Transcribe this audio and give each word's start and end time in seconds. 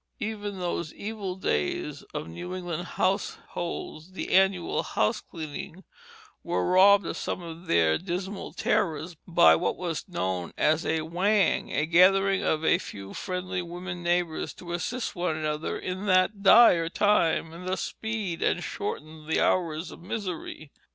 Even 0.19 0.57
those 0.59 0.91
evil 0.95 1.35
days 1.35 2.01
of 2.11 2.27
New 2.27 2.55
England 2.55 2.83
households, 2.97 4.13
the 4.13 4.31
annual 4.31 4.81
house 4.81 5.21
cleaning, 5.21 5.83
were 6.43 6.65
robbed 6.65 7.05
of 7.05 7.15
some 7.15 7.43
of 7.43 7.67
their 7.67 7.99
dismal 7.99 8.51
terrors 8.51 9.15
by 9.27 9.55
what 9.55 9.77
was 9.77 10.07
known 10.09 10.53
as 10.57 10.87
a 10.87 11.01
"whang," 11.01 11.69
a 11.71 11.85
gathering 11.85 12.41
of 12.41 12.65
a 12.65 12.79
few 12.79 13.13
friendly 13.13 13.61
women 13.61 14.01
neighbors 14.01 14.55
to 14.55 14.73
assist 14.73 15.15
one 15.15 15.37
another 15.37 15.77
in 15.77 16.07
that 16.07 16.41
dire 16.41 16.89
time, 16.89 17.53
and 17.53 17.67
thus 17.67 17.83
speed 17.83 18.41
and 18.41 18.63
shorten 18.63 19.27
the 19.27 19.39
hours 19.39 19.91
of 19.91 20.01
misery. 20.01 20.71